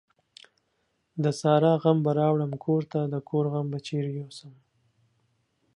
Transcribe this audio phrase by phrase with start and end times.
[1.23, 4.53] د سارا غم به راوړم کورته، دکور غم به چيري يو سم؟.